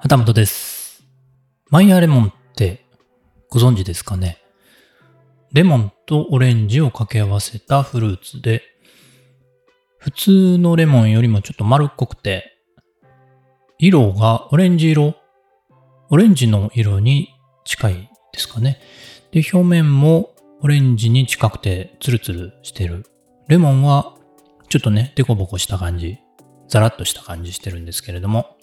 [0.00, 1.02] 旗本です。
[1.70, 2.86] マイヤーレモンって
[3.50, 4.38] ご存知ですかね？
[5.52, 8.62] レモンとオレンジを掛け合わせたフルーツで、
[9.98, 12.56] 普通のレモンよりもちょっと丸っこくて、
[13.80, 15.16] 色がオレンジ色、
[16.10, 17.34] オレンジの色に
[17.64, 18.80] 近いですかね？
[19.32, 20.30] で、表面も
[20.60, 23.04] オレンジに近くてツルツルしてる。
[23.48, 24.14] レモンは
[24.68, 26.18] ちょっとね、デコボコした感じ、
[26.68, 28.54] ザラッとした感じしてるんですけれども、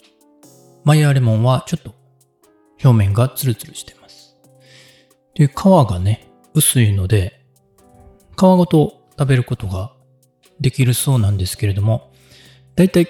[0.86, 1.96] マイヤーレモンはちょっと
[2.84, 4.38] 表面がツルツルしてます。
[5.34, 7.42] で、皮がね、薄いので、
[8.38, 9.93] 皮ごと食べることが
[10.60, 12.14] できるそうなんですけれども、
[12.76, 13.07] だいたい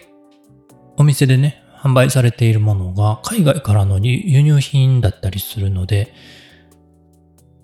[0.96, 6.14] お店でね、販売されているものが海外からの輸入品だったりするので、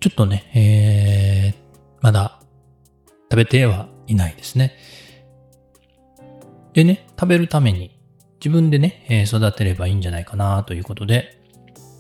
[0.01, 1.63] ちょっとね、えー、
[2.01, 2.41] まだ
[3.31, 4.75] 食べてはいないですね。
[6.73, 8.00] でね、食べるために
[8.43, 11.39] 自分でね、え育てればいいんじゃないかなということで、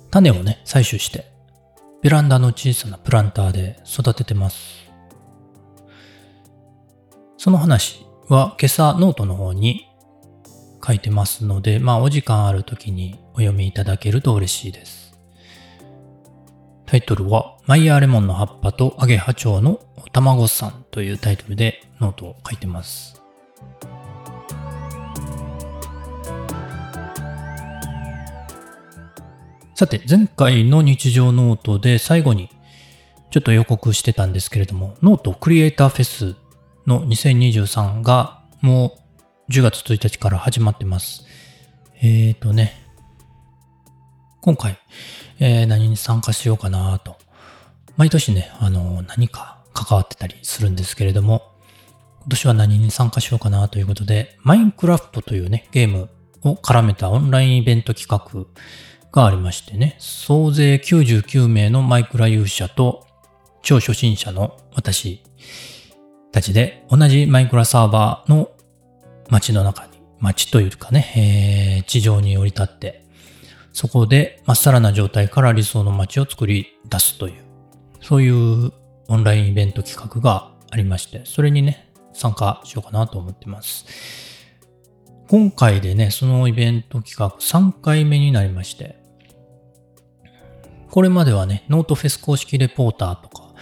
[0.09, 1.31] 種をね、採取して、
[2.01, 4.89] ベランダの小さなプランターで育ててます。
[7.37, 9.87] その話は今朝ノートの方に
[10.83, 15.13] 書いてますので、まあお時間ある時にお読みいただけると嬉しいです。
[16.87, 19.79] タイトルは、マイヤーレモンの葉っぱとアゲハチョウの
[20.11, 23.20] 卵さんというタイトルでノートを書いてます。
[29.81, 32.51] さて、前回の日常ノートで最後に
[33.31, 36.35] ちょっと予告してたんですけれども、ノートクリエイターフェス
[36.85, 38.95] の2023がも
[39.49, 41.25] う10月1日から始まってます。
[41.99, 42.75] えーとね、
[44.41, 44.77] 今回、
[45.39, 47.17] えー何に参加しようかなと。
[47.97, 51.41] 毎年ね、あの、何か関わってたりするんですけれども、
[52.19, 56.07] 今年は何に参加しようかなということで、マインクラフトというね、ゲーム
[56.43, 58.45] を絡めたオンラインイベント企画
[59.11, 63.05] がありましてね、総勢99名のマイクラ勇者と
[63.61, 65.21] 超初心者の私
[66.31, 68.51] たちで同じマイクラサーバーの
[69.29, 73.05] 街の中に、街というかね、えー地上に降り立って、
[73.73, 77.43] そこでまっさらな状態から理想の街を作り出すという、
[78.01, 78.71] そういう
[79.07, 83.85] オンラインイベント企画がありまして、それにね、参加しようかなと思ってます。
[85.27, 89.00] 今回でね、そのイベント企画3回目になりまして、
[90.91, 93.53] これまではね、ノートフェス公式レポーターとか、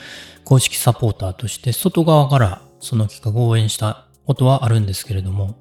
[0.44, 5.56] 公式サポーターとして外側からその企画を応援したことはあるんですけれども、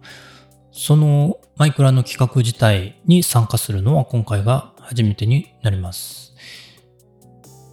[0.72, 6.34] そのマイクラの企画自体に参加するのは今回が初めてになります。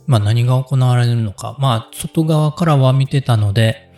[0.08, 3.94] まあ何が行われるのか、まあ外側からは見てたので、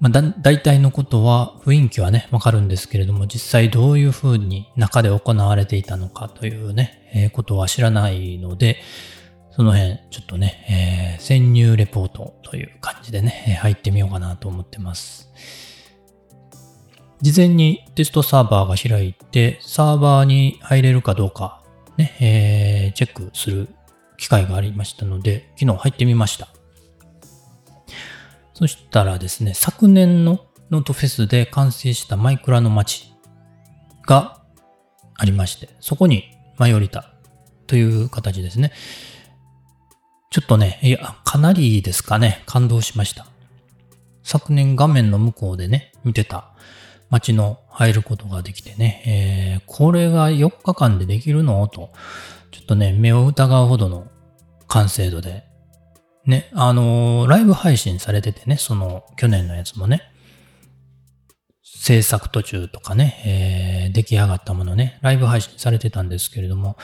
[0.00, 8.78] まあだ大体のことは雰囲気はね、わかるんですけれども、実際どういう風に中で行われていたのかというね、えーことは知らないので、
[9.58, 15.32] その辺、ちょっとね、えー潜入レポートという感じでね、入ってみようかなと思ってます。
[17.20, 21.64] 事前にテストサーバーが開いて、サーバーに入れるかどうか、
[21.96, 23.68] ね、えーチェックする
[24.16, 26.46] 機会がありましたので、昨日入ってみました。
[28.54, 30.38] そしたらですね、昨年の
[30.70, 33.12] ノートフェスで完成したマイクラの街
[34.06, 34.40] が
[35.16, 37.12] ありまして、そこに舞い降りた
[37.66, 38.70] という形ですね。
[40.30, 43.26] ちょっとね、いや、かなりいいですかね、感動しました。
[44.22, 46.52] 昨年画面の向こうでね、見てた。
[47.10, 51.66] 街の入ることができてね、えーこれが4日間でできるの？
[51.68, 51.90] と、
[52.50, 54.06] ちょっとね、目を疑うほどの
[54.66, 55.44] 完成度で、
[56.26, 60.02] ね、あのーライブ配信されててね、その去年のやつもね、
[61.62, 66.76] 制作途中とかね、えー出来上がったものね、ライブ配信されてたんですけれども、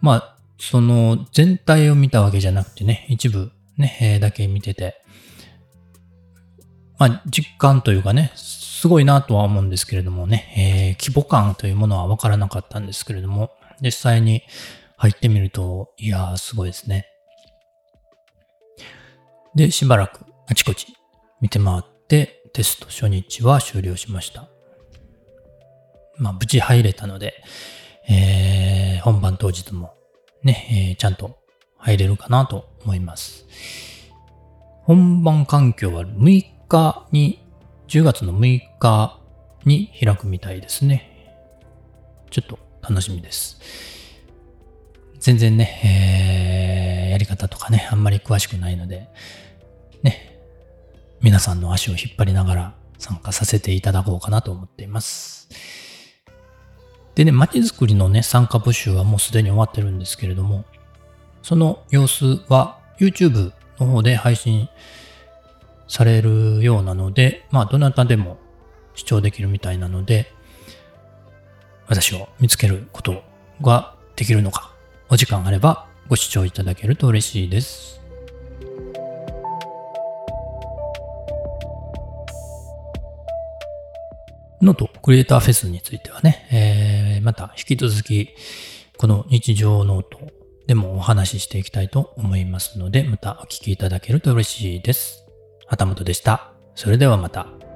[0.00, 5.02] まあ、その全体を見たわけじゃなくてね、一部ね、えーだけ見てて、
[6.98, 14.42] まあ、実感というかね、すごいなとは思うんですけれどもね、えー規模感というものはわからなかったんですけれども、実際に
[14.98, 17.06] 入ってみると、いやー、すごいですね。
[19.54, 20.86] で、しばらくあちこち
[21.40, 24.50] 見て回って、テスト初日は終了しました。
[26.18, 27.42] まあ、無事入れたので、
[28.10, 29.94] えー本番当日も
[30.42, 31.38] ね、えーちゃんと
[31.78, 33.46] 入れるかなと思います。
[34.82, 37.44] 本番環境は6日に、
[37.88, 39.18] 10月の6日
[39.64, 41.36] に開くみたいですね。
[42.30, 43.58] ちょっと楽しみです。
[45.18, 49.08] 全然ね、えーやり方とかね、あんまり詳しくないので、
[50.02, 50.38] ね、
[51.20, 55.48] 皆さんの足を引っ張りながら参加させていただこうかなと思っています。
[57.14, 60.64] でね、街づくりのね、参加募集はもうすでに終わってるんですけれども、
[61.42, 64.68] その様子は YouTube の方で配信
[65.88, 68.38] されるようなので、まあ、どなたでも
[68.94, 70.32] 視聴できるみたいなので、
[71.88, 73.22] 私を見つけること
[73.60, 74.72] ができるのか、
[75.08, 77.99] お時間あればご視聴いただけると嬉しいです。
[84.62, 88.28] ノートクリエイターフェスについてはね、えー、また引き続き
[88.98, 95.26] この日常ノートでもお話ししていきたいと思いますので、またお聞きいただけると嬉しいです。
[95.66, 96.52] 旗本でした。
[96.74, 97.69] それではまた。